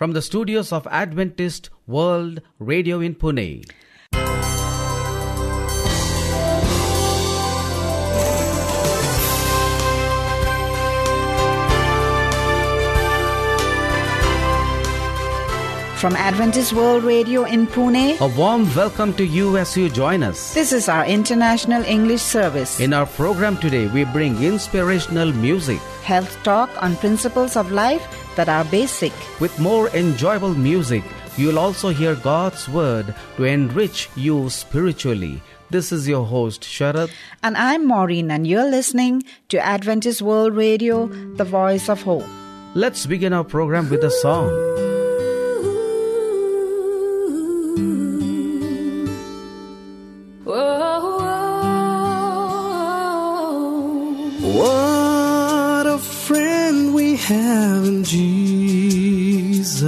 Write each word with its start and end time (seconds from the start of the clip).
from 0.00 0.12
the 0.12 0.22
studios 0.22 0.72
of 0.72 0.86
Adventist 0.86 1.68
World 1.86 2.40
Radio 2.58 3.00
in 3.00 3.14
Pune. 3.14 3.70
From 15.98 16.16
Adventist 16.16 16.72
World 16.72 17.04
Radio 17.04 17.44
in 17.44 17.66
Pune, 17.66 18.18
A 18.20 18.38
warm 18.38 18.74
welcome 18.74 19.12
to 19.20 19.26
you 19.26 19.58
as 19.58 19.76
you 19.76 19.90
join 19.90 20.22
us. 20.22 20.54
this 20.54 20.72
is 20.72 20.88
our 20.88 21.04
International 21.04 21.84
English 21.84 22.22
Service. 22.22 22.80
In 22.80 22.94
our 22.94 23.04
program 23.04 23.58
today, 23.58 23.86
we 23.88 24.04
bring 24.04 24.42
inspirational 24.42 25.30
music 25.34 25.78
Health 26.02 26.42
talk 26.42 26.70
on 26.82 26.96
principles 26.96 27.54
of 27.54 27.70
life 27.70 28.02
that 28.36 28.48
are 28.48 28.64
basic. 28.64 29.12
with 29.40 29.58
more 29.58 29.88
enjoyable 29.90 30.54
music. 30.54 31.02
You'll 31.36 31.58
also 31.58 31.88
hear 31.90 32.14
God's 32.16 32.68
word 32.68 33.14
to 33.36 33.44
enrich 33.44 34.08
you 34.16 34.50
spiritually. 34.50 35.40
This 35.70 35.92
is 35.92 36.08
your 36.08 36.26
host, 36.26 36.62
Sharad. 36.62 37.10
And 37.42 37.56
I'm 37.56 37.86
Maureen, 37.86 38.30
and 38.30 38.46
you're 38.46 38.68
listening 38.68 39.22
to 39.48 39.58
Adventist 39.58 40.20
World 40.20 40.56
Radio, 40.56 41.06
the 41.36 41.44
voice 41.44 41.88
of 41.88 42.02
hope. 42.02 42.24
Let's 42.74 43.06
begin 43.06 43.32
our 43.32 43.44
program 43.44 43.88
with 43.88 44.02
a 44.04 44.10
song. 44.10 44.50
What 50.44 50.56
a 50.66 51.00
friend 51.18 51.60
we 54.42 54.89
have 57.20 57.84
in 57.84 58.02
Jesus. 58.04 59.82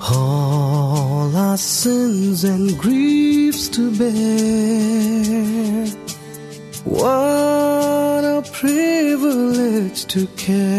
All 0.00 1.34
our 1.36 1.56
sins 1.56 2.44
and 2.44 2.78
griefs 2.78 3.68
to 3.68 3.90
bear. 3.96 5.86
What 6.84 8.24
a 8.24 8.42
privilege 8.52 10.04
to 10.06 10.26
carry 10.36 10.72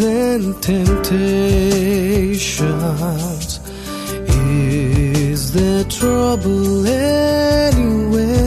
And 0.02 0.60
temptations? 0.62 1.60
Is 4.28 5.52
there 5.52 5.84
trouble 5.84 6.86
anywhere? 6.86 8.42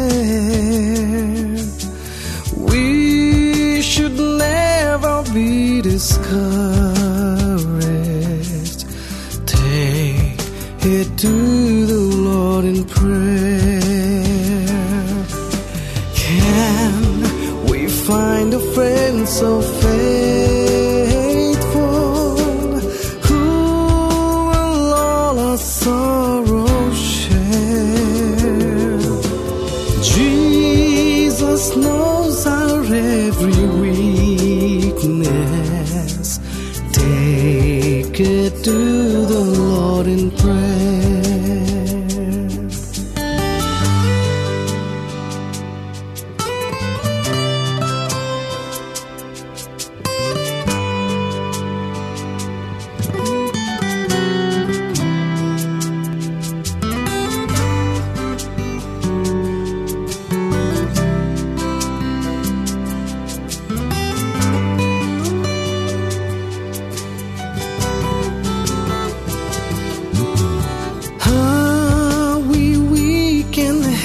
We 2.57 3.81
should 3.81 4.17
never 4.19 5.23
be 5.33 5.81
discouraged. 5.81 6.35
Take 9.47 10.39
it 10.97 11.17
to 11.17 11.85
the 11.85 12.01
Lord 12.27 12.65
in 12.65 12.83
prayer. 12.85 13.85
Can 16.15 17.23
we 17.69 17.87
find 17.87 18.53
a 18.53 18.59
friend 18.73 19.27
so 19.27 19.61
faithful 19.61 19.94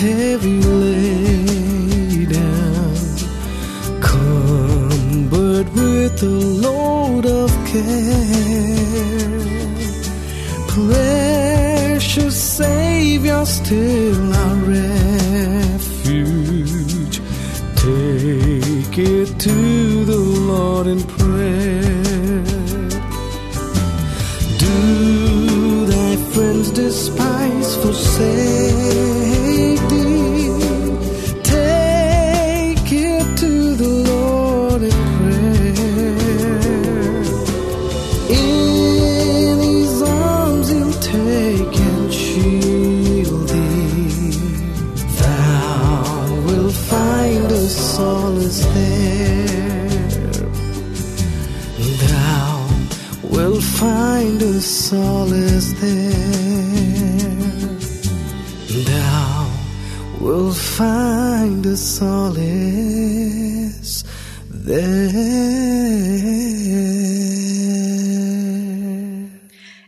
heavy 0.00 0.60
laden, 0.62 1.10
cumbered 4.00 5.68
with 5.74 6.22
a 6.22 6.36
load 6.64 7.26
of 7.26 7.50
care? 7.66 8.00
Precious 10.68 12.34
Savior, 12.34 13.44
still 13.44 14.32
our 14.32 14.56
refuge. 14.74 16.00
Take 17.76 18.96
it 18.98 19.38
to 19.40 19.79
find 54.20 54.42
a 54.42 54.60
solace 54.60 55.72
there. 55.80 56.12
Thou 58.88 59.50
wilt 60.20 60.56
find 60.56 61.64
a 61.64 61.74
solace 61.74 62.44
there. 64.50 65.08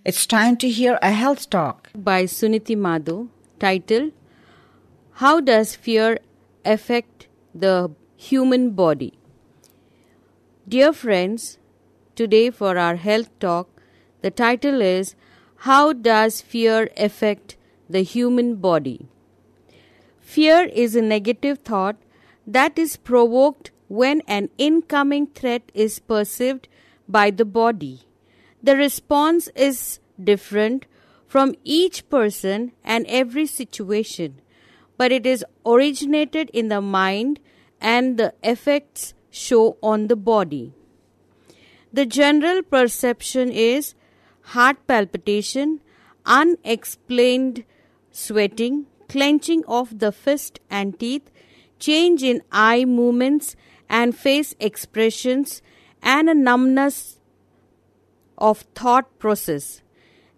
It's 0.06 0.26
time 0.26 0.56
to 0.56 0.68
hear 0.70 0.98
a 1.02 1.10
health 1.10 1.50
talk. 1.50 1.90
by 1.94 2.24
Suniti 2.24 2.76
Madhu 2.86 3.28
titled 3.60 4.12
How 5.24 5.40
Does 5.40 5.74
Fear 5.74 6.20
Affect 6.64 7.28
the 7.54 7.90
human 8.16 8.70
body. 8.70 9.12
Dear 10.66 10.94
friends, 10.94 11.58
today 12.16 12.48
for 12.50 12.78
our 12.78 12.96
health 12.96 13.30
talk, 13.38 13.71
the 14.22 14.30
title 14.30 14.80
is 14.80 15.14
How 15.68 15.92
Does 15.92 16.40
Fear 16.40 16.90
Affect 16.96 17.56
the 17.90 18.02
Human 18.02 18.54
Body? 18.56 19.08
Fear 20.20 20.66
is 20.66 20.94
a 20.94 21.02
negative 21.02 21.58
thought 21.58 21.96
that 22.46 22.78
is 22.78 22.96
provoked 22.96 23.72
when 23.88 24.22
an 24.26 24.48
incoming 24.58 25.26
threat 25.26 25.70
is 25.74 25.98
perceived 25.98 26.68
by 27.08 27.30
the 27.30 27.44
body. 27.44 28.02
The 28.62 28.76
response 28.76 29.48
is 29.56 29.98
different 30.22 30.86
from 31.26 31.54
each 31.64 32.08
person 32.08 32.72
and 32.84 33.04
every 33.08 33.46
situation, 33.46 34.40
but 34.96 35.10
it 35.10 35.26
is 35.26 35.44
originated 35.66 36.48
in 36.50 36.68
the 36.68 36.80
mind 36.80 37.40
and 37.80 38.16
the 38.18 38.32
effects 38.42 39.14
show 39.30 39.76
on 39.82 40.06
the 40.06 40.16
body. 40.16 40.72
The 41.92 42.06
general 42.06 42.62
perception 42.62 43.50
is 43.50 43.94
heart 44.42 44.86
palpitation, 44.86 45.80
unexplained 46.24 47.64
sweating, 48.10 48.86
clenching 49.08 49.64
of 49.66 49.98
the 49.98 50.12
fist 50.12 50.60
and 50.70 50.98
teeth, 50.98 51.30
change 51.78 52.22
in 52.22 52.42
eye 52.52 52.84
movements 52.84 53.56
and 53.88 54.16
face 54.16 54.54
expressions, 54.60 55.62
and 56.02 56.28
a 56.28 56.34
numbness 56.34 57.18
of 58.38 58.60
thought 58.74 59.18
process. 59.18 59.82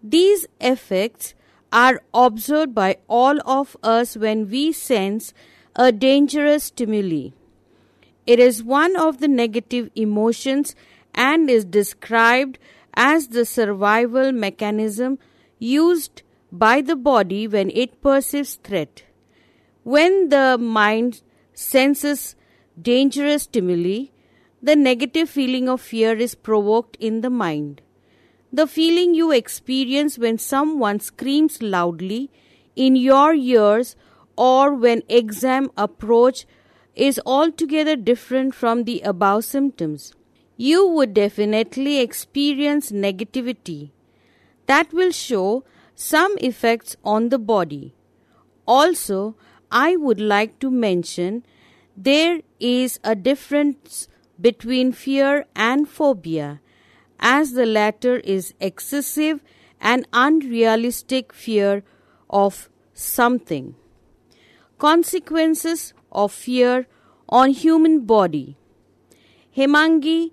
These 0.02 0.46
effects 0.60 1.34
are 1.72 2.02
observed 2.12 2.74
by 2.74 2.98
all 3.08 3.38
of 3.46 3.76
us 3.82 4.16
when 4.16 4.48
we 4.48 4.72
sense 4.72 5.32
a 5.74 5.90
dangerous 5.90 6.64
stimuli. 6.64 7.30
It 8.26 8.38
is 8.38 8.62
one 8.62 8.96
of 8.96 9.18
the 9.18 9.28
negative 9.28 9.90
emotions 9.94 10.74
and 11.14 11.50
is 11.50 11.64
described 11.64 12.58
as 12.96 13.29
the 13.29 13.44
survival 13.44 14.32
mechanism 14.32 15.19
used 15.58 16.23
by 16.50 16.81
the 16.81 16.96
body 16.96 17.49
when 17.49 17.70
it 17.70 18.00
perceives 18.00 18.55
threat. 18.56 19.02
When 19.82 20.29
the 20.29 20.56
mind 20.58 21.23
senses 21.52 22.37
dangerous 22.81 23.44
stimuli, 23.44 24.06
the 24.62 24.76
negative 24.76 25.29
feeling 25.29 25.69
of 25.69 25.81
fear 25.81 26.17
is 26.17 26.35
provoked 26.35 26.96
in 27.00 27.20
the 27.20 27.31
mind. 27.31 27.82
The 28.52 28.67
feeling 28.67 29.14
you 29.14 29.31
experience 29.31 30.17
when 30.17 30.38
someone 30.38 31.00
screams 31.00 31.61
loudly 31.61 32.31
in 32.76 32.97
your 32.97 33.35
ears 33.35 33.97
or 34.37 34.75
when 34.75 35.02
exam 35.08 35.70
approach 35.76 36.47
is 36.94 37.20
altogether 37.26 37.97
different 37.97 38.55
from 38.55 38.85
the 38.85 39.00
above 39.00 39.44
symptoms. 39.44 40.14
You 40.56 40.86
would 40.86 41.14
definitely 41.14 41.98
experience 41.98 42.92
negativity 42.92 43.90
that 44.66 44.92
will 44.92 45.10
show 45.10 45.64
some 45.96 46.36
effects 46.38 46.96
on 47.04 47.28
the 47.28 47.38
body. 47.38 47.94
Also, 48.66 49.36
I 49.70 49.96
would 49.96 50.20
like 50.20 50.58
to 50.60 50.70
mention 50.70 51.44
there 51.96 52.40
is 52.60 53.00
a 53.02 53.14
difference 53.14 54.08
between 54.40 54.92
fear 54.92 55.46
and 55.56 55.88
phobia, 55.88 56.60
as 57.18 57.52
the 57.52 57.66
latter 57.66 58.18
is 58.18 58.54
excessive 58.60 59.42
and 59.80 60.06
unrealistic 60.12 61.32
fear 61.32 61.82
of 62.30 62.68
something. 62.92 63.74
Consequences 64.78 65.94
of 66.10 66.32
fear 66.32 66.86
on 67.28 67.50
human 67.50 68.00
body. 68.06 68.56
Hemangi 69.56 70.32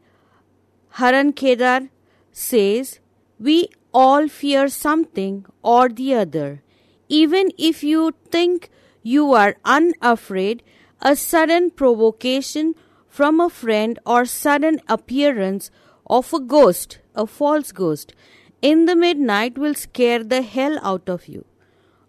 Harankedar 0.95 1.89
says, 2.31 2.99
We 3.39 3.69
all 3.93 4.27
fear 4.27 4.67
something 4.67 5.45
or 5.63 5.89
the 5.89 6.15
other. 6.15 6.63
Even 7.09 7.51
if 7.57 7.83
you 7.83 8.13
think 8.29 8.69
you 9.01 9.33
are 9.33 9.55
unafraid, 9.65 10.63
a 11.01 11.15
sudden 11.15 11.71
provocation 11.71 12.75
from 13.07 13.39
a 13.39 13.49
friend 13.49 13.99
or 14.05 14.25
sudden 14.25 14.79
appearance 14.87 15.71
of 16.05 16.33
a 16.33 16.39
ghost, 16.39 16.99
a 17.15 17.25
false 17.25 17.71
ghost, 17.71 18.13
in 18.61 18.85
the 18.85 18.95
midnight 18.95 19.57
will 19.57 19.73
scare 19.73 20.23
the 20.23 20.41
hell 20.41 20.79
out 20.83 21.09
of 21.09 21.27
you. 21.27 21.45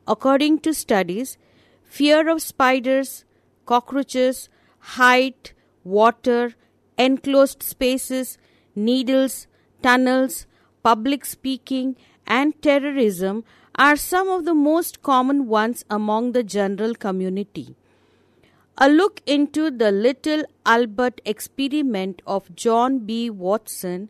According 0.06 0.58
to 0.60 0.74
studies, 0.74 1.38
fear 1.84 2.28
of 2.28 2.42
spiders, 2.42 3.24
cockroaches, 3.64 4.48
height, 4.78 5.54
water, 5.84 6.54
enclosed 6.98 7.62
spaces, 7.62 8.38
needles, 8.74 9.46
tunnels, 9.82 10.46
public 10.82 11.24
speaking, 11.24 11.96
and 12.26 12.60
terrorism 12.62 13.44
are 13.76 13.96
some 13.96 14.28
of 14.28 14.44
the 14.44 14.54
most 14.54 15.02
common 15.02 15.46
ones 15.48 15.84
among 15.90 16.32
the 16.32 16.42
general 16.42 16.94
community. 16.94 17.74
A 18.78 18.88
look 18.88 19.20
into 19.26 19.70
the 19.70 19.92
little 19.92 20.44
Albert 20.64 21.20
experiment 21.24 22.22
of 22.26 22.54
John 22.54 23.00
B. 23.00 23.28
Watson 23.30 24.08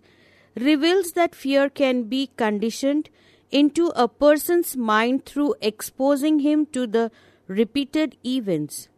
reveals 0.55 1.13
that 1.13 1.35
fear 1.35 1.69
can 1.69 2.05
be 2.05 2.31
conditioned 2.37 3.09
into 3.51 3.89
a 3.97 4.09
person's 4.09 4.77
mind 4.77 5.27
through 5.27 5.55
exposing 5.61 6.41
him 6.41 6.67
to 6.67 6.87
the 6.87 7.11
repeated 7.47 8.17
events. 8.25 8.89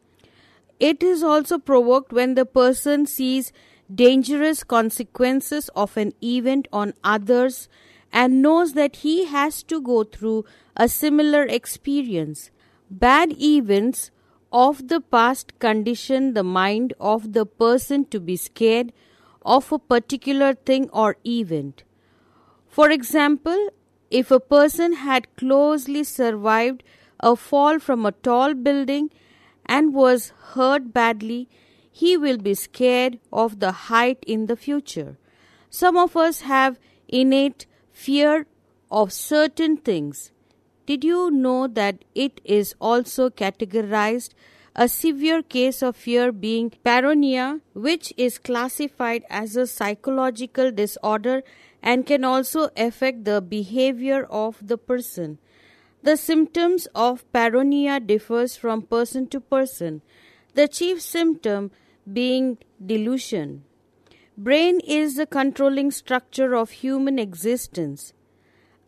It 0.78 1.02
is 1.02 1.22
also 1.22 1.58
provoked 1.58 2.12
when 2.12 2.34
the 2.34 2.44
person 2.44 3.06
sees 3.06 3.52
dangerous 3.92 4.64
consequences 4.64 5.68
of 5.74 5.96
an 5.96 6.12
event 6.22 6.68
on 6.72 6.94
others 7.02 7.68
and 8.12 8.40
knows 8.40 8.72
that 8.74 8.96
he 8.96 9.26
has 9.26 9.62
to 9.64 9.80
go 9.80 10.04
through 10.04 10.44
a 10.76 10.88
similar 10.88 11.42
experience. 11.42 12.50
Bad 12.90 13.32
events 13.40 14.10
of 14.52 14.86
the 14.88 15.00
past 15.00 15.58
condition 15.58 16.34
the 16.34 16.44
mind 16.44 16.94
of 17.00 17.32
the 17.32 17.44
person 17.44 18.04
to 18.06 18.20
be 18.20 18.36
scared 18.36 18.92
of 19.44 19.72
a 19.72 19.78
particular 19.78 20.54
thing 20.54 20.88
or 20.90 21.16
event. 21.26 21.82
For 22.68 22.90
example, 22.90 23.68
if 24.10 24.30
a 24.30 24.40
person 24.40 24.92
had 24.94 25.34
closely 25.36 26.04
survived 26.04 26.84
a 27.18 27.34
fall 27.34 27.78
from 27.78 28.06
a 28.06 28.12
tall 28.12 28.54
building 28.54 29.10
and 29.66 29.92
was 29.92 30.32
hurt 30.52 30.92
badly, 30.92 31.48
he 31.96 32.16
will 32.16 32.38
be 32.38 32.54
scared 32.54 33.20
of 33.32 33.60
the 33.60 33.70
height 33.88 34.24
in 34.26 34.46
the 34.46 34.56
future. 34.56 35.16
Some 35.70 35.96
of 35.96 36.16
us 36.16 36.40
have 36.40 36.80
innate 37.06 37.66
fear 37.92 38.46
of 38.90 39.12
certain 39.12 39.76
things. 39.76 40.32
Did 40.86 41.04
you 41.04 41.30
know 41.30 41.68
that 41.68 42.04
it 42.12 42.40
is 42.44 42.74
also 42.80 43.30
categorized 43.30 44.30
a 44.74 44.88
severe 44.88 45.40
case 45.40 45.82
of 45.82 45.94
fear 45.94 46.32
being 46.32 46.70
paranoia, 46.82 47.60
which 47.74 48.12
is 48.16 48.38
classified 48.38 49.22
as 49.30 49.54
a 49.54 49.68
psychological 49.68 50.72
disorder 50.72 51.44
and 51.80 52.06
can 52.06 52.24
also 52.24 52.70
affect 52.76 53.24
the 53.24 53.40
behavior 53.40 54.24
of 54.24 54.58
the 54.60 54.76
person. 54.76 55.38
The 56.02 56.16
symptoms 56.16 56.88
of 56.92 57.24
paranoia 57.32 58.00
differs 58.00 58.56
from 58.56 58.82
person 58.82 59.28
to 59.28 59.40
person. 59.40 60.02
The 60.54 60.66
chief 60.66 61.00
symptom 61.00 61.70
being 62.12 62.58
delusion. 62.84 63.64
Brain 64.36 64.80
is 64.80 65.16
the 65.16 65.26
controlling 65.26 65.90
structure 65.90 66.54
of 66.54 66.70
human 66.70 67.18
existence. 67.18 68.12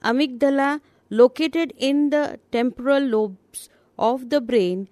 Amygdala 0.02 0.80
located 1.08 1.73
in 1.76 2.11
the 2.11 2.40
temporal 2.50 3.02
lobes 3.02 3.68
of 3.99 4.30
the 4.30 4.40
brain 4.40 4.88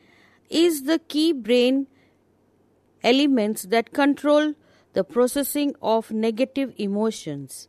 is 0.49 0.85
the 0.85 0.99
key 0.99 1.33
brain 1.33 1.87
elements 3.03 3.65
that 3.65 3.93
control 3.93 4.55
the 4.93 5.05
processing 5.05 5.75
of 5.83 6.11
negative 6.13 6.73
emotions. 6.77 7.69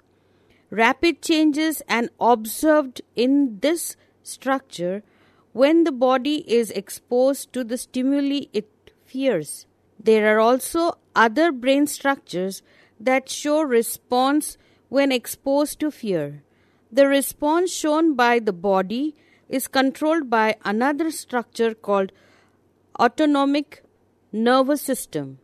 Rapid 0.70 1.22
changes 1.22 1.82
are 1.90 2.10
observed 2.20 3.02
in 3.16 3.60
this 3.60 3.96
structure 4.24 5.04
when 5.54 5.84
the 5.84 5.92
body 5.92 6.38
is 6.52 6.70
exposed 6.72 7.52
to 7.54 7.64
the 7.64 7.78
stimuli 7.78 8.48
it 8.54 8.92
fears. 9.06 9.66
There 10.00 10.36
are 10.36 10.40
also 10.40 10.98
other 11.16 11.52
brain 11.52 11.88
structures 11.88 12.62
that 13.00 13.30
show 13.30 13.62
response 13.62 14.58
when 14.90 15.12
exposed 15.12 15.80
to 15.80 15.92
fear. 15.92 16.44
The 16.92 17.08
response 17.08 17.72
shown 17.72 18.16
by 18.16 18.40
the 18.40 18.54
body 18.54 19.16
is 19.50 19.68
controlled 19.68 20.30
by 20.30 20.56
another 20.64 21.12
structure 21.12 21.74
called 21.74 22.12
autonomic 23.00 23.84
nervous 24.32 24.82
system. 24.82 25.40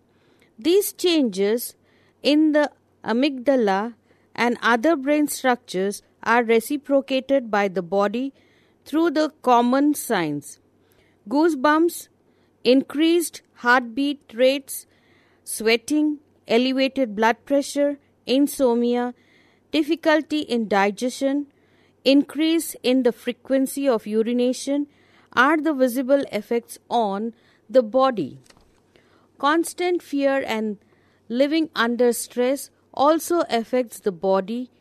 These 0.57 0.93
changes 0.93 1.75
in 2.21 2.51
the 2.51 2.71
amygdala 3.03 3.95
and 4.35 4.57
other 4.61 4.95
brain 4.95 5.27
structures 5.27 6.01
are 6.23 6.43
reciprocated 6.43 7.49
by 7.49 7.67
the 7.67 7.81
body 7.81 8.33
through 8.85 9.11
the 9.11 9.31
common 9.41 9.93
signs 9.93 10.59
goosebumps, 11.29 12.07
increased 12.63 13.41
heartbeat 13.63 14.33
rates, 14.33 14.87
sweating, 15.43 16.17
elevated 16.47 17.15
blood 17.15 17.43
pressure, 17.45 17.99
insomnia, 18.25 19.13
difficulty 19.71 20.39
in 20.39 20.67
digestion, 20.67 21.45
increase 22.03 22.75
in 22.81 23.03
the 23.03 23.11
frequency 23.11 23.87
of 23.87 24.07
urination 24.07 24.87
are 25.33 25.57
the 25.57 25.73
visible 25.73 26.23
effects 26.31 26.79
on 26.89 27.33
the 27.69 27.83
body. 27.83 28.39
Constant 29.37 30.01
fear 30.01 30.43
and 30.45 30.77
living 31.29 31.69
under 31.75 32.11
stress 32.11 32.71
also 32.93 33.43
affects 33.49 33.99
the 33.99 34.11
body, 34.11 34.71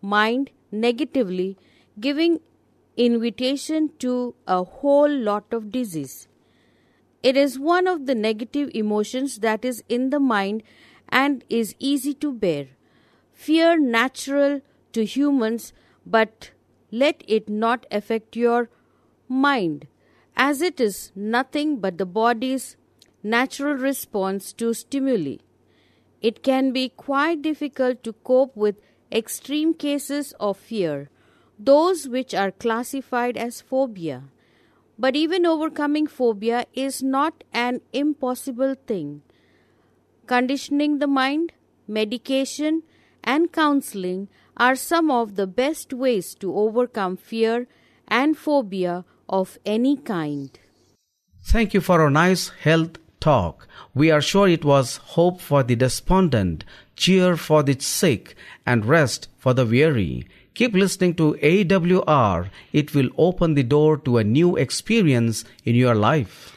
mind 0.00 0.50
negatively, 0.70 1.58
giving 1.98 2.40
invitation 2.96 3.90
to 3.98 4.34
a 4.46 4.62
whole 4.62 5.10
lot 5.10 5.52
of 5.52 5.70
disease. 5.72 6.27
It 7.22 7.36
is 7.36 7.58
one 7.58 7.86
of 7.86 8.06
the 8.06 8.14
negative 8.14 8.70
emotions 8.74 9.38
that 9.40 9.64
is 9.64 9.82
in 9.88 10.10
the 10.10 10.20
mind 10.20 10.62
and 11.08 11.44
is 11.48 11.74
easy 11.78 12.14
to 12.14 12.32
bear. 12.32 12.68
Fear 13.32 13.78
natural 13.80 14.60
to 14.92 15.04
humans, 15.04 15.72
but 16.06 16.52
let 16.90 17.22
it 17.26 17.48
not 17.48 17.86
affect 17.90 18.36
your 18.36 18.68
mind, 19.28 19.86
as 20.36 20.62
it 20.62 20.80
is 20.80 21.12
nothing 21.14 21.80
but 21.80 21.98
the 21.98 22.06
body's 22.06 22.76
natural 23.22 23.74
response 23.74 24.52
to 24.54 24.72
stimuli. 24.72 25.36
It 26.20 26.42
can 26.42 26.72
be 26.72 26.88
quite 26.88 27.42
difficult 27.42 28.02
to 28.04 28.12
cope 28.12 28.56
with 28.56 28.76
extreme 29.10 29.74
cases 29.74 30.32
of 30.38 30.56
fear, 30.56 31.10
those 31.58 32.08
which 32.08 32.34
are 32.34 32.50
classified 32.50 33.36
as 33.36 33.60
phobia. 33.60 34.24
But 34.98 35.14
even 35.14 35.46
overcoming 35.46 36.06
phobia 36.08 36.66
is 36.74 37.02
not 37.02 37.44
an 37.52 37.80
impossible 37.92 38.74
thing. 38.86 39.22
Conditioning 40.26 40.98
the 40.98 41.06
mind, 41.06 41.52
medication, 41.86 42.82
and 43.22 43.52
counseling 43.52 44.28
are 44.56 44.74
some 44.74 45.10
of 45.10 45.36
the 45.36 45.46
best 45.46 45.92
ways 45.92 46.34
to 46.36 46.54
overcome 46.54 47.16
fear 47.16 47.68
and 48.08 48.36
phobia 48.36 49.04
of 49.28 49.58
any 49.64 49.96
kind. 49.96 50.58
Thank 51.44 51.74
you 51.74 51.80
for 51.80 52.04
a 52.04 52.10
nice 52.10 52.48
health 52.48 52.98
talk. 53.20 53.68
We 53.94 54.10
are 54.10 54.20
sure 54.20 54.48
it 54.48 54.64
was 54.64 54.96
hope 54.96 55.40
for 55.40 55.62
the 55.62 55.76
despondent, 55.76 56.64
cheer 56.96 57.36
for 57.36 57.62
the 57.62 57.78
sick, 57.78 58.34
and 58.66 58.84
rest 58.84 59.28
for 59.36 59.54
the 59.54 59.64
weary. 59.64 60.26
Keep 60.58 60.74
listening 60.74 61.14
to 61.14 61.38
AWR. 61.40 62.50
It 62.72 62.92
will 62.92 63.10
open 63.16 63.54
the 63.54 63.62
door 63.62 63.96
to 63.98 64.18
a 64.18 64.24
new 64.24 64.56
experience 64.56 65.44
in 65.64 65.76
your 65.76 65.94
life. 65.94 66.56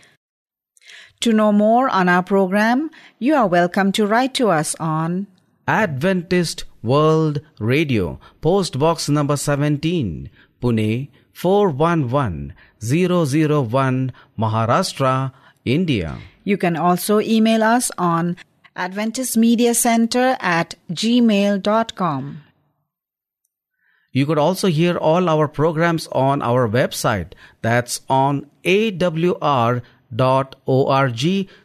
To 1.20 1.32
know 1.32 1.52
more 1.52 1.88
on 1.88 2.10
our 2.10 2.24
program, 2.24 2.90
you 3.20 3.36
are 3.36 3.46
welcome 3.46 3.92
to 3.92 4.08
write 4.08 4.34
to 4.42 4.50
us 4.50 4.74
on 4.80 5.28
Adventist 5.68 6.64
World 6.82 7.42
Radio, 7.60 8.20
Post 8.42 8.80
Box 8.80 9.08
number 9.08 9.38
17, 9.38 10.32
Pune 10.60 11.10
411001, 11.34 14.12
Maharashtra, 14.36 15.32
India. 15.64 16.18
You 16.44 16.58
can 16.58 16.76
also 16.76 17.20
email 17.20 17.62
us 17.62 17.92
on 18.00 18.36
Adventist 18.76 19.38
Media 19.38 19.76
Center 19.76 20.38
at 20.40 20.74
gmail.com. 20.90 22.42
You 24.12 24.26
could 24.26 24.38
also 24.38 24.68
hear 24.68 24.98
all 24.98 25.30
our 25.30 25.48
programs 25.48 26.08
on 26.12 26.42
our 26.42 26.68
website. 26.68 27.34
That's 27.62 28.02
on 28.10 28.48
awr.org 28.66 29.84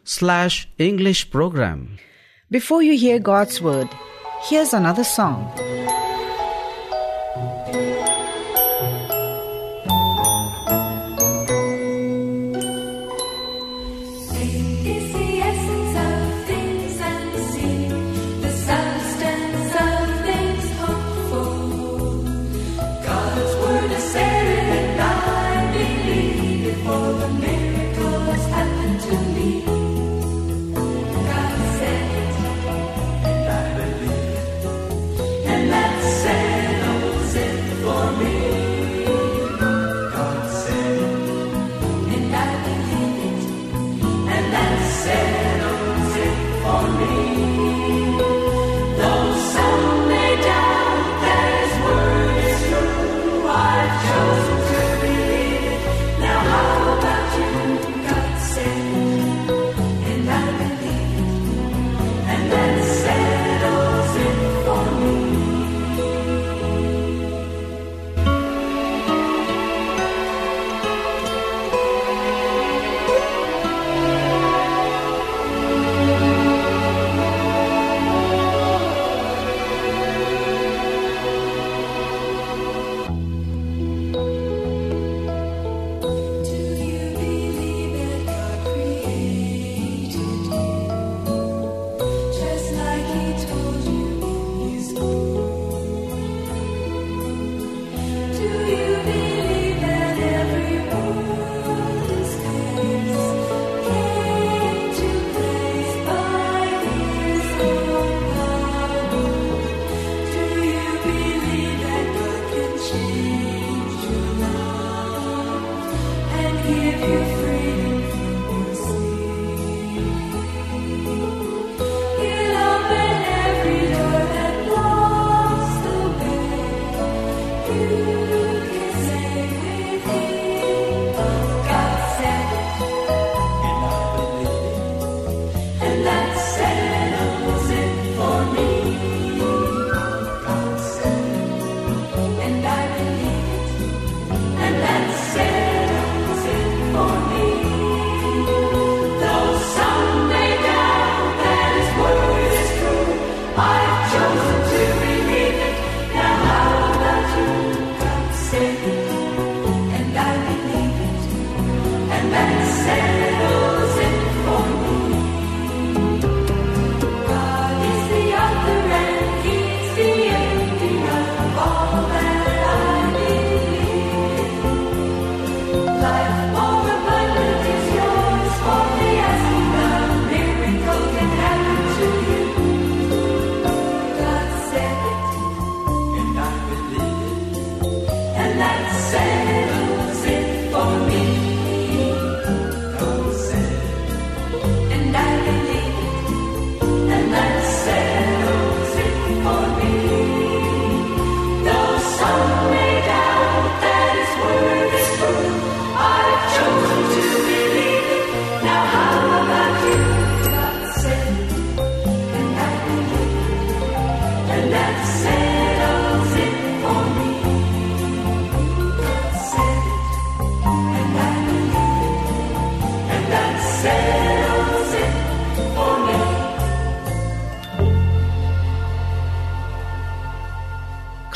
slash 0.03 0.69
English 0.77 1.31
program. 1.31 1.97
Before 2.49 2.81
you 2.81 2.97
hear 2.97 3.19
God's 3.19 3.61
Word, 3.61 3.89
here's 4.47 4.73
another 4.73 5.03
song. 5.03 5.51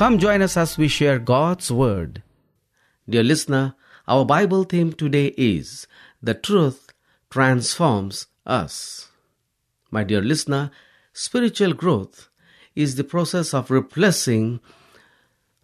Come 0.01 0.17
join 0.17 0.41
us 0.41 0.57
as 0.57 0.79
we 0.79 0.87
share 0.87 1.19
God's 1.19 1.71
Word. 1.71 2.23
Dear 3.07 3.21
listener, 3.21 3.75
our 4.07 4.25
Bible 4.25 4.63
theme 4.63 4.93
today 4.93 5.27
is 5.37 5.85
The 6.23 6.33
Truth 6.33 6.91
Transforms 7.29 8.25
Us. 8.43 9.09
My 9.91 10.03
dear 10.03 10.23
listener, 10.23 10.71
spiritual 11.13 11.73
growth 11.73 12.29
is 12.75 12.95
the 12.95 13.03
process 13.03 13.53
of 13.53 13.69
replacing 13.69 14.59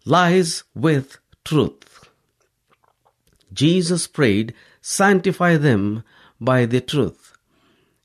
lies 0.04 0.62
with 0.72 1.18
truth. 1.44 2.08
Jesus 3.52 4.06
prayed, 4.06 4.54
Sanctify 4.80 5.56
them 5.56 6.04
by 6.40 6.64
the 6.64 6.80
truth. 6.80 7.36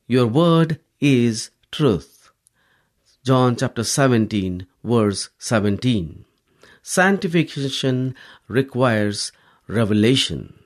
Your 0.08 0.26
word 0.26 0.80
is 1.00 1.52
truth. 1.72 2.13
John 3.26 3.56
chapter 3.56 3.86
17, 3.86 4.68
verse 4.84 5.30
17. 5.38 6.26
Sanctification 6.82 8.16
requires 8.50 9.32
revelation. 9.66 10.60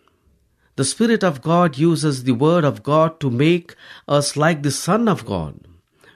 The 0.75 0.83
Spirit 0.83 1.23
of 1.23 1.43
God 1.43 1.77
uses 1.77 2.23
the 2.23 2.31
Word 2.31 2.63
of 2.63 2.81
God 2.81 3.19
to 3.19 3.29
make 3.29 3.75
us 4.07 4.35
like 4.35 4.63
the 4.63 4.71
Son 4.71 5.07
of 5.07 5.23
God. 5.23 5.67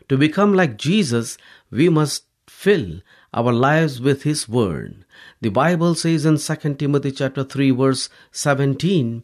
To 0.10 0.18
become 0.18 0.56
like 0.56 0.80
Jesus, 0.80 1.38
we 1.70 1.90
must 1.90 2.26
fill 2.48 3.02
our 3.36 3.54
lives 3.54 4.02
with 4.02 4.24
His 4.24 4.50
Word. 4.50 5.06
The 5.42 5.50
Bible 5.50 5.94
says 5.94 6.26
in 6.26 6.40
2 6.40 6.74
Timothy 6.74 7.12
chapter 7.12 7.44
3 7.44 7.70
verse 7.70 8.10
17, 8.32 9.24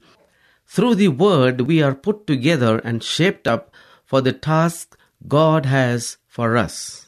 through 0.68 0.94
the 0.94 1.08
Word 1.08 1.62
we 1.62 1.82
are 1.82 1.96
put 1.96 2.28
together 2.28 2.78
and 2.84 3.02
shaped 3.02 3.48
up 3.48 3.74
for 4.06 4.22
the 4.22 4.34
task 4.34 4.96
God 5.28 5.66
has 5.66 6.18
for 6.28 6.56
us. 6.56 7.07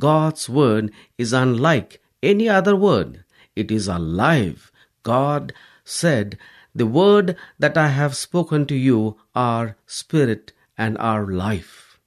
God's 0.00 0.48
Word 0.48 0.90
is 1.16 1.32
unlike 1.32 2.00
any 2.22 2.48
other 2.48 2.74
word. 2.76 3.24
It 3.56 3.70
is 3.70 3.88
alive. 3.88 4.70
God 5.02 5.52
said, 5.84 6.38
The 6.74 6.86
word 6.86 7.36
that 7.58 7.78
I 7.78 7.88
have 7.88 8.16
spoken 8.16 8.66
to 8.66 8.74
you 8.74 9.16
are 9.34 9.76
spirit 9.86 10.52
and 10.76 10.98
are 10.98 11.26
life. 11.26 11.98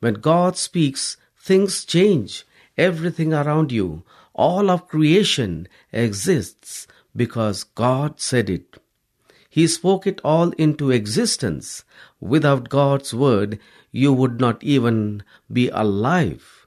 When 0.00 0.14
God 0.14 0.56
speaks, 0.56 1.16
things 1.38 1.84
change. 1.84 2.46
Everything 2.78 3.34
around 3.34 3.72
you, 3.72 4.04
all 4.32 4.70
of 4.70 4.88
creation 4.88 5.68
exists 5.92 6.86
because 7.14 7.64
God 7.64 8.20
said 8.20 8.48
it. 8.48 8.78
He 9.50 9.66
spoke 9.66 10.06
it 10.06 10.20
all 10.24 10.50
into 10.52 10.90
existence. 10.90 11.84
Without 12.20 12.68
God's 12.68 13.12
word, 13.12 13.58
you 13.90 14.12
would 14.12 14.40
not 14.40 14.62
even 14.62 15.22
be 15.52 15.68
alive. 15.70 16.59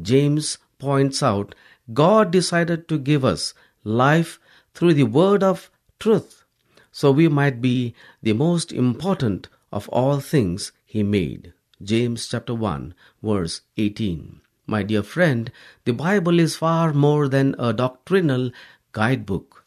James 0.00 0.58
points 0.78 1.22
out 1.22 1.54
God 1.92 2.30
decided 2.30 2.88
to 2.88 2.98
give 2.98 3.24
us 3.24 3.54
life 3.84 4.38
through 4.74 4.94
the 4.94 5.04
word 5.04 5.42
of 5.42 5.70
truth, 5.98 6.44
so 6.92 7.10
we 7.10 7.28
might 7.28 7.60
be 7.60 7.94
the 8.22 8.32
most 8.32 8.72
important 8.72 9.48
of 9.72 9.88
all 9.88 10.20
things 10.20 10.72
He 10.84 11.02
made. 11.02 11.52
James 11.82 12.28
chapter 12.28 12.54
1, 12.54 12.94
verse 13.22 13.62
18. 13.76 14.40
My 14.66 14.82
dear 14.82 15.02
friend, 15.02 15.50
the 15.84 15.92
Bible 15.92 16.38
is 16.38 16.56
far 16.56 16.92
more 16.92 17.28
than 17.28 17.54
a 17.58 17.72
doctrinal 17.72 18.50
guidebook. 18.92 19.64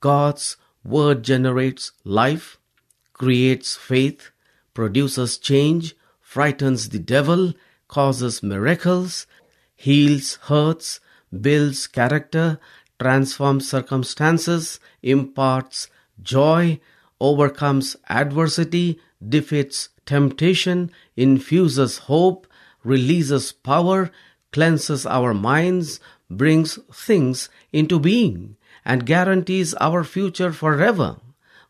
God's 0.00 0.56
word 0.84 1.22
generates 1.22 1.92
life, 2.04 2.58
creates 3.14 3.74
faith, 3.74 4.30
produces 4.74 5.38
change, 5.38 5.96
frightens 6.20 6.90
the 6.90 6.98
devil, 6.98 7.54
causes 7.88 8.42
miracles, 8.42 9.26
heals 9.84 10.36
hurts, 10.48 10.98
builds 11.46 11.86
character, 11.86 12.58
transforms 12.98 13.68
circumstances, 13.68 14.80
imparts 15.02 15.88
joy, 16.22 16.80
overcomes 17.20 17.94
adversity, 18.08 18.98
defeats 19.36 19.90
temptation, 20.06 20.90
infuses 21.18 21.98
hope, 22.08 22.46
releases 22.82 23.52
power, 23.52 24.10
cleanses 24.52 25.04
our 25.04 25.34
minds, 25.34 26.00
brings 26.30 26.78
things 26.90 27.50
into 27.70 27.98
being, 27.98 28.56
and 28.86 29.04
guarantees 29.04 29.74
our 29.74 30.02
future 30.02 30.52
forever. 30.52 31.18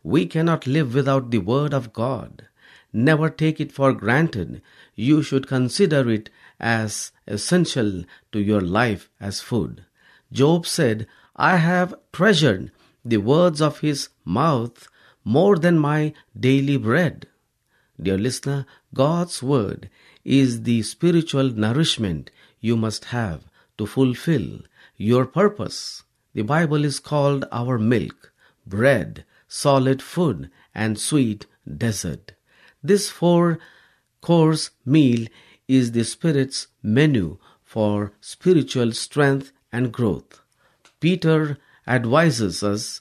We 0.04 0.26
cannot 0.26 0.68
live 0.68 0.94
without 0.94 1.32
the 1.32 1.38
Word 1.38 1.74
of 1.74 1.92
God. 1.92 2.46
Never 2.92 3.28
take 3.28 3.58
it 3.60 3.72
for 3.72 3.92
granted. 3.92 4.62
You 4.94 5.20
should 5.24 5.48
consider 5.48 6.08
it 6.08 6.30
as 6.60 7.12
essential 7.26 8.04
to 8.32 8.40
your 8.40 8.60
life 8.60 9.10
as 9.20 9.40
food. 9.40 9.84
Job 10.32 10.66
said, 10.66 11.06
I 11.36 11.56
have 11.56 11.94
treasured 12.12 12.70
the 13.04 13.18
words 13.18 13.60
of 13.60 13.80
his 13.80 14.08
mouth 14.24 14.88
more 15.24 15.56
than 15.56 15.78
my 15.78 16.12
daily 16.38 16.76
bread. 16.76 17.26
Dear 18.00 18.18
listener, 18.18 18.66
God's 18.92 19.42
word 19.42 19.90
is 20.24 20.62
the 20.62 20.82
spiritual 20.82 21.50
nourishment 21.50 22.30
you 22.60 22.76
must 22.76 23.06
have 23.06 23.44
to 23.78 23.86
fulfill 23.86 24.60
your 24.96 25.26
purpose. 25.26 26.02
The 26.34 26.42
Bible 26.42 26.84
is 26.84 26.98
called 26.98 27.44
our 27.52 27.78
milk, 27.78 28.32
bread, 28.66 29.24
solid 29.46 30.02
food, 30.02 30.50
and 30.74 30.98
sweet 30.98 31.46
dessert. 31.66 32.32
This 32.82 33.08
four 33.08 33.58
course 34.20 34.70
meal 34.84 35.26
is 35.68 35.92
the 35.92 36.04
Spirit's 36.04 36.68
menu 36.82 37.38
for 37.62 38.12
spiritual 38.20 38.92
strength 38.92 39.52
and 39.72 39.92
growth. 39.92 40.42
Peter 41.00 41.58
advises 41.86 42.62
us 42.62 43.00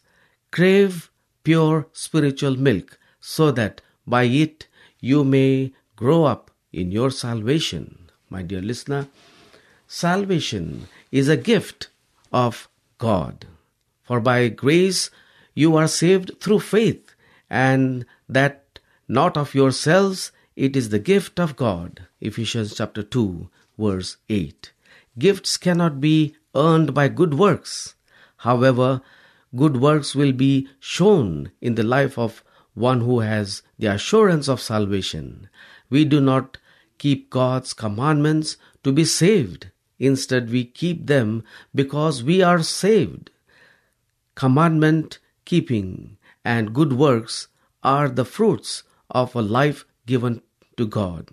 crave 0.51 1.09
pure 1.43 1.87
spiritual 1.93 2.55
milk 2.55 2.97
so 3.19 3.51
that 3.51 3.81
by 4.05 4.23
it 4.23 4.67
you 4.99 5.23
may 5.23 5.73
grow 5.95 6.25
up 6.25 6.51
in 6.71 6.91
your 6.91 7.11
salvation. 7.11 8.09
My 8.29 8.41
dear 8.41 8.61
listener, 8.61 9.07
salvation 9.87 10.87
is 11.11 11.29
a 11.29 11.37
gift 11.37 11.89
of 12.31 12.67
God. 12.97 13.45
For 14.03 14.19
by 14.19 14.49
grace 14.49 15.09
you 15.53 15.75
are 15.75 15.87
saved 15.87 16.31
through 16.41 16.59
faith, 16.59 17.15
and 17.49 18.05
that 18.27 18.79
not 19.07 19.37
of 19.37 19.53
yourselves, 19.53 20.31
it 20.55 20.75
is 20.75 20.89
the 20.89 20.99
gift 20.99 21.39
of 21.39 21.55
God. 21.55 22.07
Ephesians 22.21 22.75
chapter 22.75 23.03
2, 23.03 23.49
verse 23.77 24.17
8. 24.29 24.71
Gifts 25.17 25.57
cannot 25.57 25.99
be 25.99 26.35
earned 26.55 26.93
by 26.93 27.07
good 27.07 27.33
works. 27.33 27.95
However, 28.37 29.01
good 29.55 29.77
works 29.77 30.15
will 30.15 30.31
be 30.31 30.67
shown 30.79 31.51
in 31.61 31.75
the 31.75 31.83
life 31.83 32.17
of 32.17 32.43
one 32.73 33.01
who 33.01 33.19
has 33.19 33.61
the 33.77 33.87
assurance 33.87 34.47
of 34.47 34.61
salvation. 34.61 35.49
We 35.89 36.05
do 36.05 36.19
not 36.19 36.57
keep 36.97 37.29
God's 37.29 37.73
commandments 37.73 38.57
to 38.83 38.91
be 38.91 39.05
saved. 39.05 39.71
Instead, 39.99 40.49
we 40.49 40.65
keep 40.65 41.07
them 41.07 41.43
because 41.73 42.23
we 42.23 42.41
are 42.41 42.63
saved. 42.63 43.29
Commandment 44.35 45.19
keeping 45.45 46.17
and 46.43 46.73
good 46.73 46.93
works 46.93 47.47
are 47.83 48.09
the 48.09 48.25
fruits 48.25 48.83
of 49.09 49.35
a 49.35 49.41
life 49.41 49.85
given 50.05 50.41
to 50.77 50.87
God. 50.87 51.29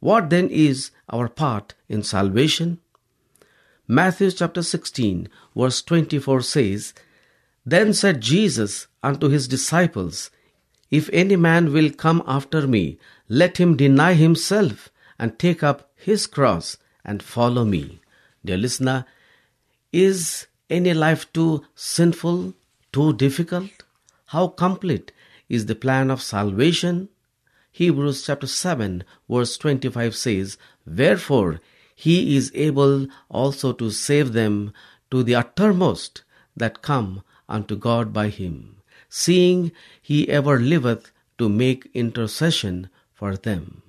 What 0.00 0.30
then 0.30 0.48
is 0.48 0.90
our 1.10 1.28
part 1.28 1.74
in 1.88 2.02
salvation? 2.02 2.78
Matthew 3.86 4.30
chapter 4.30 4.62
16, 4.62 5.28
verse 5.56 5.82
24 5.82 6.42
says, 6.42 6.94
Then 7.66 7.92
said 7.92 8.20
Jesus 8.20 8.86
unto 9.02 9.28
his 9.28 9.48
disciples, 9.48 10.30
If 10.90 11.10
any 11.12 11.36
man 11.36 11.72
will 11.72 11.90
come 11.90 12.22
after 12.26 12.66
me, 12.66 12.98
let 13.28 13.58
him 13.58 13.76
deny 13.76 14.14
himself 14.14 14.90
and 15.18 15.38
take 15.38 15.62
up 15.62 15.90
his 15.96 16.26
cross 16.26 16.76
and 17.04 17.22
follow 17.22 17.64
me. 17.64 18.00
Dear 18.44 18.56
listener, 18.56 19.04
is 19.92 20.46
any 20.70 20.94
life 20.94 21.30
too 21.32 21.64
sinful, 21.74 22.54
too 22.92 23.12
difficult? 23.14 23.84
How 24.26 24.48
complete 24.48 25.12
is 25.48 25.66
the 25.66 25.74
plan 25.74 26.10
of 26.10 26.22
salvation? 26.22 27.08
Hebrews 27.80 28.26
chapter 28.26 28.46
7 28.46 29.04
verse 29.26 29.56
25 29.56 30.14
says, 30.14 30.58
Wherefore 30.86 31.62
he 31.94 32.36
is 32.36 32.52
able 32.54 33.06
also 33.30 33.72
to 33.72 33.90
save 33.90 34.34
them 34.34 34.74
to 35.10 35.22
the 35.22 35.34
uttermost 35.36 36.22
that 36.54 36.82
come 36.82 37.22
unto 37.48 37.76
God 37.76 38.12
by 38.12 38.28
him, 38.28 38.82
seeing 39.08 39.72
he 40.02 40.28
ever 40.28 40.60
liveth 40.60 41.10
to 41.38 41.48
make 41.48 41.90
intercession 41.94 42.90
for 43.14 43.34
them. 43.34 43.82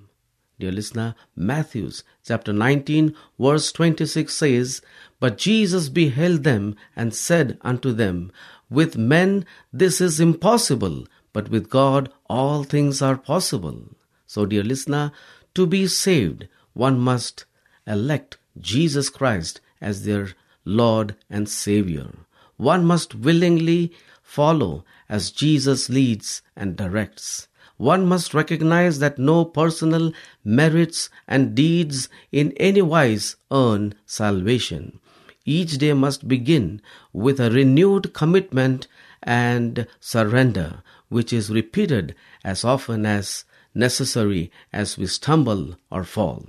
Dear 0.58 0.72
listener, 0.72 1.14
Matthew's 1.36 2.02
chapter 2.24 2.54
19 2.54 3.14
verse 3.38 3.70
26 3.72 4.32
says, 4.32 4.80
But 5.20 5.36
Jesus 5.36 5.90
beheld 5.90 6.44
them 6.44 6.76
and 6.96 7.14
said 7.14 7.58
unto 7.60 7.92
them, 7.92 8.32
With 8.70 8.96
men 8.96 9.44
this 9.70 10.00
is 10.00 10.18
impossible, 10.18 11.04
but 11.32 11.48
with 11.48 11.70
God 11.70 12.12
all 12.28 12.64
things 12.64 13.00
are 13.02 13.16
possible. 13.16 13.84
So, 14.26 14.46
dear 14.46 14.62
listener, 14.62 15.12
to 15.54 15.66
be 15.66 15.86
saved, 15.86 16.48
one 16.72 16.98
must 16.98 17.44
elect 17.86 18.38
Jesus 18.58 19.10
Christ 19.10 19.60
as 19.80 20.04
their 20.04 20.30
Lord 20.64 21.16
and 21.28 21.48
Savior. 21.48 22.10
One 22.56 22.84
must 22.84 23.14
willingly 23.14 23.92
follow 24.22 24.84
as 25.08 25.30
Jesus 25.30 25.90
leads 25.90 26.42
and 26.56 26.76
directs. 26.76 27.48
One 27.76 28.06
must 28.06 28.32
recognize 28.32 29.00
that 29.00 29.18
no 29.18 29.44
personal 29.44 30.12
merits 30.44 31.10
and 31.26 31.54
deeds 31.54 32.08
in 32.30 32.52
any 32.52 32.80
wise 32.80 33.36
earn 33.50 33.94
salvation. 34.06 35.00
Each 35.44 35.78
day 35.78 35.92
must 35.92 36.28
begin 36.28 36.80
with 37.12 37.40
a 37.40 37.50
renewed 37.50 38.14
commitment 38.14 38.86
and 39.22 39.86
surrender, 39.98 40.82
which 41.12 41.32
is 41.32 41.50
repeated 41.50 42.14
as 42.42 42.64
often 42.64 43.04
as 43.04 43.44
necessary 43.74 44.50
as 44.72 44.96
we 44.98 45.06
stumble 45.06 45.76
or 45.90 46.04
fall. 46.04 46.44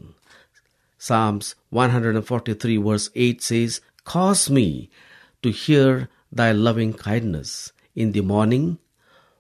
Psalms 0.97 1.55
143 1.69 2.77
verse 2.77 3.09
8 3.13 3.41
says, 3.41 3.81
Cause 4.05 4.49
me 4.49 4.89
to 5.41 5.51
hear 5.51 6.09
thy 6.31 6.51
loving 6.51 6.93
kindness 6.93 7.73
in 7.95 8.13
the 8.13 8.21
morning, 8.21 8.79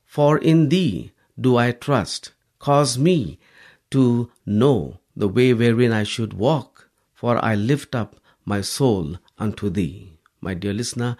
for 0.05 0.37
in 0.37 0.69
thee 0.69 1.11
do 1.39 1.57
I 1.57 1.71
trust. 1.71 2.33
Cause 2.59 2.97
me 2.97 3.39
to 3.91 4.29
know 4.45 4.99
the 5.15 5.27
way 5.27 5.53
wherein 5.53 5.91
I 5.91 6.03
should 6.03 6.33
walk, 6.33 6.89
for 7.13 7.43
I 7.43 7.55
lift 7.55 7.95
up 7.95 8.17
my 8.45 8.61
soul 8.61 9.17
unto 9.37 9.69
thee. 9.69 10.13
My 10.41 10.53
dear 10.53 10.73
listener, 10.73 11.15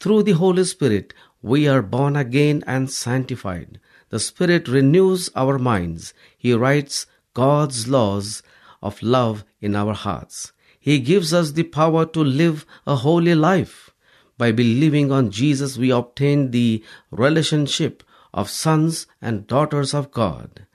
through 0.00 0.24
the 0.24 0.32
Holy 0.32 0.64
Spirit, 0.64 1.14
we 1.46 1.68
are 1.68 1.80
born 1.80 2.16
again 2.16 2.64
and 2.66 2.90
sanctified. 2.90 3.78
The 4.08 4.18
Spirit 4.18 4.66
renews 4.66 5.30
our 5.36 5.60
minds. 5.60 6.12
He 6.36 6.52
writes 6.52 7.06
God's 7.34 7.86
laws 7.86 8.42
of 8.82 9.00
love 9.00 9.44
in 9.60 9.76
our 9.76 9.94
hearts. 9.94 10.52
He 10.80 10.98
gives 10.98 11.32
us 11.32 11.52
the 11.52 11.62
power 11.62 12.04
to 12.06 12.20
live 12.24 12.66
a 12.84 12.96
holy 12.96 13.36
life. 13.36 13.90
By 14.36 14.50
believing 14.50 15.12
on 15.12 15.30
Jesus, 15.30 15.78
we 15.78 15.92
obtain 15.92 16.50
the 16.50 16.82
relationship 17.12 18.02
of 18.34 18.50
sons 18.50 19.06
and 19.22 19.46
daughters 19.46 19.94
of 19.94 20.10
God. 20.10 20.66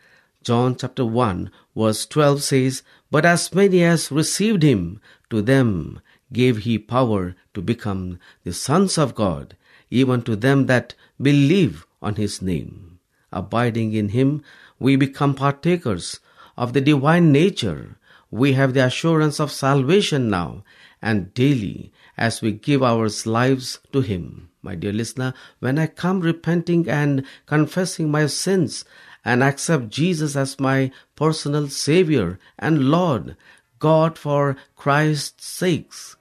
John 0.41 0.77
chapter 0.77 1.05
1 1.05 1.51
verse 1.75 2.05
12 2.05 2.43
says, 2.43 2.83
But 3.11 3.25
as 3.25 3.53
many 3.53 3.83
as 3.83 4.09
received 4.09 4.63
him, 4.63 5.01
to 5.29 5.41
them 5.41 5.99
gave 6.31 6.59
he 6.59 6.79
power 6.79 7.35
to 7.53 7.61
become 7.61 8.19
the 8.45 8.53
sons 8.53 8.97
of 8.97 9.15
God, 9.15 9.57
even 9.91 10.23
to 10.23 10.35
them 10.35 10.65
that 10.65 10.95
believe 11.21 11.85
on 12.01 12.15
his 12.15 12.41
name. 12.41 12.99
Abiding 13.31 13.93
in 13.93 14.09
him, 14.09 14.43
we 14.79 14.95
become 14.95 15.35
partakers 15.35 16.19
of 16.57 16.73
the 16.73 16.81
divine 16.81 17.31
nature. 17.31 17.97
We 18.31 18.53
have 18.53 18.73
the 18.73 18.85
assurance 18.85 19.39
of 19.39 19.51
salvation 19.51 20.29
now 20.29 20.63
and 21.01 21.33
daily 21.33 21.91
as 22.17 22.41
we 22.41 22.51
give 22.51 22.81
our 22.81 23.09
lives 23.25 23.79
to 23.91 24.01
him. 24.01 24.49
My 24.61 24.75
dear 24.75 24.93
listener, 24.93 25.33
when 25.59 25.79
I 25.79 25.87
come 25.87 26.21
repenting 26.21 26.87
and 26.87 27.25
confessing 27.45 28.11
my 28.11 28.27
sins 28.27 28.85
and 29.25 29.43
accept 29.43 29.89
Jesus 29.89 30.35
as 30.35 30.59
my 30.59 30.91
personal 31.15 31.67
Savior 31.67 32.39
and 32.59 32.89
Lord, 32.89 33.35
God 33.79 34.17
for 34.17 34.55
Christ's 34.75 35.47
sakes, 35.47 36.15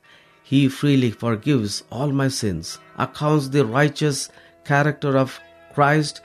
He 0.51 0.69
freely 0.69 1.13
forgives 1.13 1.85
all 1.93 2.11
my 2.11 2.27
sins, 2.27 2.81
accounts 2.99 3.51
the 3.51 3.65
righteous 3.65 4.31
character 4.65 5.17
of 5.17 5.39
Christ 5.75 6.23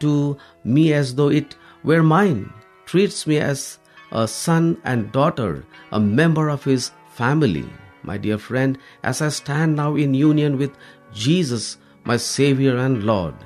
to 0.00 0.36
me 0.64 0.92
as 0.92 1.14
though 1.14 1.28
it 1.28 1.54
were 1.84 2.02
mine, 2.02 2.52
treats 2.86 3.24
me 3.24 3.38
as 3.38 3.78
a 4.10 4.26
son 4.26 4.78
and 4.82 5.12
daughter, 5.12 5.64
a 5.92 6.00
member 6.00 6.48
of 6.48 6.64
His 6.64 6.90
family. 7.14 7.70
My 8.02 8.16
dear 8.18 8.36
friend, 8.36 8.78
as 9.04 9.22
I 9.22 9.28
stand 9.28 9.76
now 9.76 9.94
in 9.94 10.12
union 10.12 10.58
with 10.58 10.72
Jesus, 11.12 11.76
my 12.02 12.16
Savior 12.16 12.78
and 12.78 13.04
Lord, 13.04 13.36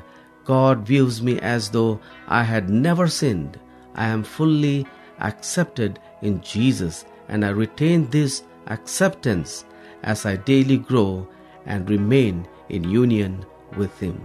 God 0.46 0.86
views 0.86 1.20
me 1.20 1.40
as 1.40 1.68
though 1.68 2.00
I 2.26 2.42
had 2.42 2.70
never 2.70 3.06
sinned. 3.06 3.60
I 3.94 4.06
am 4.06 4.24
fully 4.24 4.86
accepted 5.20 5.98
in 6.22 6.40
Jesus, 6.40 7.04
and 7.28 7.44
I 7.44 7.50
retain 7.50 8.08
this 8.08 8.44
acceptance 8.68 9.66
as 10.02 10.26
I 10.26 10.36
daily 10.36 10.78
grow 10.78 11.28
and 11.66 11.88
remain 11.88 12.46
in 12.68 12.88
union 12.88 13.44
with 13.76 13.98
Him. 13.98 14.20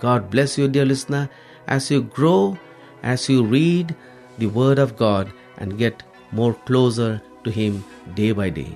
God 0.00 0.30
bless 0.30 0.58
you, 0.58 0.68
dear 0.68 0.84
listener, 0.84 1.30
as 1.66 1.90
you 1.90 2.02
grow, 2.02 2.58
as 3.02 3.28
you 3.28 3.44
read 3.44 3.94
the 4.38 4.46
Word 4.46 4.78
of 4.78 4.96
God 4.96 5.32
and 5.58 5.78
get 5.78 6.02
more 6.32 6.54
closer 6.54 7.22
to 7.44 7.50
Him 7.50 7.84
day 8.14 8.32
by 8.32 8.50
day. 8.50 8.72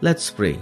Let's 0.00 0.30
pray. 0.30 0.58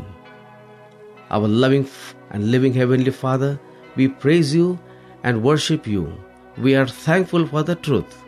Our 1.30 1.48
loving 1.48 1.88
and 2.30 2.50
living 2.50 2.74
Heavenly 2.74 3.10
Father, 3.10 3.58
we 3.96 4.08
praise 4.08 4.54
you 4.54 4.78
and 5.22 5.42
worship 5.42 5.86
you. 5.86 6.12
We 6.58 6.74
are 6.74 6.86
thankful 6.86 7.46
for 7.46 7.62
the 7.62 7.76
truth. 7.76 8.24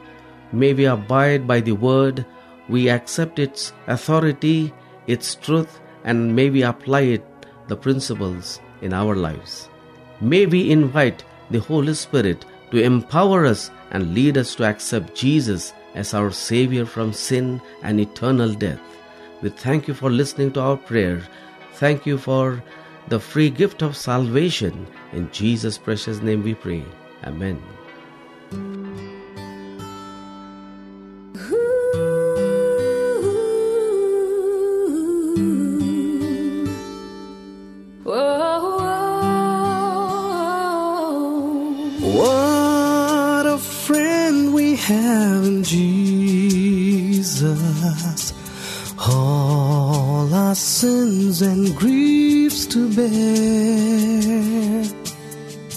May 0.53 0.72
we 0.72 0.87
abide 0.87 1.46
by 1.46 1.61
the 1.61 1.72
word, 1.72 2.24
we 2.68 2.88
accept 2.88 3.38
its 3.38 3.72
authority, 3.87 4.72
its 5.07 5.35
truth, 5.35 5.81
and 6.05 6.35
may 6.37 6.51
we 6.51 6.62
apply 6.62 7.01
it, 7.01 7.25
the 7.69 7.77
principles, 7.77 8.61
in 8.83 8.93
our 8.93 9.17
lives. 9.17 9.69
May 10.21 10.47
we 10.47 10.71
invite 10.71 11.25
the 11.51 11.61
Holy 11.61 11.95
Spirit 11.95 12.45
to 12.71 12.83
empower 12.83 13.47
us 13.47 13.71
and 13.90 14.14
lead 14.14 14.37
us 14.37 14.55
to 14.57 14.64
accept 14.64 15.14
Jesus 15.14 15.73
as 15.95 16.14
our 16.14 16.31
Savior 16.31 16.85
from 16.87 17.12
sin 17.12 17.61
and 17.83 18.01
eternal 18.01 18.53
death. 18.53 18.81
We 19.43 19.51
thank 19.51 19.88
you 19.88 19.95
for 19.95 20.11
listening 20.11 20.53
to 20.53 20.61
our 20.61 20.77
prayer. 20.77 21.23
Thank 21.75 22.07
you 22.07 22.19
for 22.19 22.62
the 23.09 23.21
free 23.21 23.51
gift 23.51 23.83
of 23.83 23.97
salvation. 23.97 24.87
In 25.12 25.31
Jesus' 25.31 25.79
precious 25.79 26.21
name 26.21 26.43
we 26.43 26.55
pray. 26.55 26.85
Amen. 27.25 27.62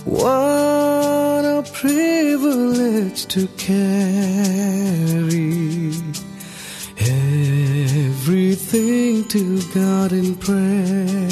What 0.06 1.44
a 1.46 1.64
privilege 1.74 3.26
to 3.28 3.48
carry 3.58 4.08
everything 8.28 9.26
to 9.26 9.62
God 9.74 10.12
in 10.14 10.36
prayer. 10.36 11.27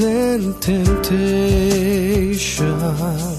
And 0.00 0.60
temptations? 0.60 3.35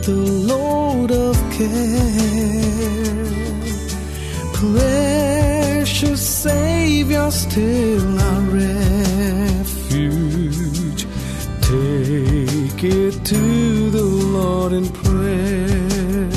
With 0.00 0.08
a 0.08 0.12
load 0.12 1.10
of 1.12 1.36
care. 1.52 3.26
Precious 4.54 6.20
Savior, 6.26 7.30
still 7.30 8.18
our 8.20 8.40
refuge. 8.42 9.76
Take 11.60 12.84
it 12.84 13.24
to 13.24 13.90
the 13.90 14.02
Lord 14.02 14.72
in 14.72 14.88
prayer. 14.88 16.28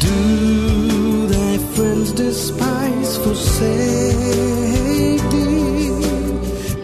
Do 0.00 1.26
thy 1.28 1.58
friends 1.74 2.12
despise, 2.12 3.16
forsake 3.18 3.62
thee? 5.30 5.90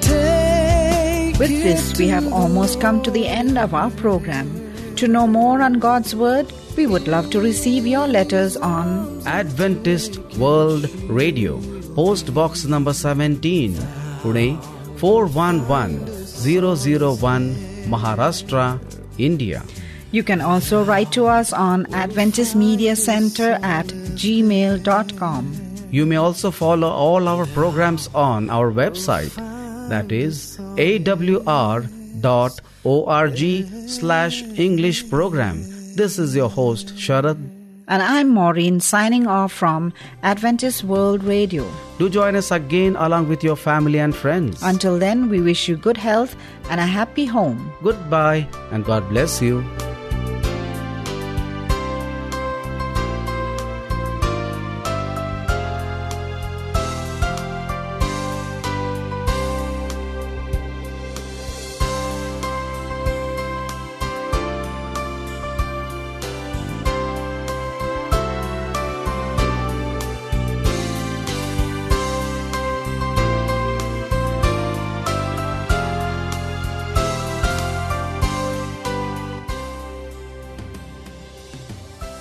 Take 0.00 1.38
With 1.38 1.50
it 1.50 1.62
this, 1.62 1.98
we 1.98 2.08
have 2.08 2.32
almost 2.32 2.80
come 2.80 3.02
to 3.02 3.10
the 3.10 3.26
end 3.26 3.58
of 3.58 3.74
our 3.74 3.90
program. 3.90 4.61
To 5.02 5.08
know 5.08 5.26
more 5.26 5.60
on 5.60 5.80
God's 5.80 6.14
Word, 6.14 6.52
we 6.76 6.86
would 6.86 7.08
love 7.08 7.28
to 7.30 7.40
receive 7.40 7.88
your 7.88 8.06
letters 8.06 8.56
on 8.56 9.20
Adventist 9.26 10.20
World 10.38 10.88
Radio, 11.10 11.60
Post 11.96 12.32
Box 12.32 12.64
number 12.66 12.92
17, 12.92 13.74
Pune 14.22 14.62
411001, 15.00 17.56
Maharashtra, 17.90 18.78
India. 19.18 19.64
You 20.12 20.22
can 20.22 20.40
also 20.40 20.84
write 20.84 21.10
to 21.18 21.26
us 21.26 21.52
on 21.52 21.92
Adventist 21.92 22.54
Media 22.54 22.94
Center 22.94 23.58
at 23.60 23.86
gmail.com. 23.86 25.52
You 25.90 26.06
may 26.06 26.14
also 26.14 26.52
follow 26.52 26.88
all 26.88 27.26
our 27.26 27.46
programs 27.46 28.08
on 28.14 28.48
our 28.50 28.70
website 28.70 29.34
that 29.88 30.12
is 30.12 30.60
awr.org 32.20 33.88
slash 33.88 34.42
English 34.58 35.08
program. 35.10 35.62
This 35.96 36.18
is 36.18 36.34
your 36.34 36.48
host 36.48 36.94
Sharad. 36.96 37.38
And 37.88 38.02
I'm 38.02 38.28
Maureen 38.30 38.80
signing 38.80 39.26
off 39.26 39.52
from 39.52 39.92
Adventist 40.22 40.84
World 40.84 41.24
Radio. 41.24 41.70
Do 41.98 42.08
join 42.08 42.36
us 42.36 42.50
again 42.50 42.96
along 42.96 43.28
with 43.28 43.44
your 43.44 43.56
family 43.56 43.98
and 43.98 44.14
friends. 44.14 44.62
Until 44.62 44.98
then, 44.98 45.28
we 45.28 45.40
wish 45.40 45.68
you 45.68 45.76
good 45.76 45.96
health 45.96 46.36
and 46.70 46.80
a 46.80 46.86
happy 46.86 47.26
home. 47.26 47.72
Goodbye 47.82 48.48
and 48.70 48.84
God 48.84 49.08
bless 49.08 49.42
you. 49.42 49.64